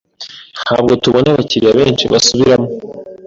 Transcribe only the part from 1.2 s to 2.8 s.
abakiriya benshi basubiramo.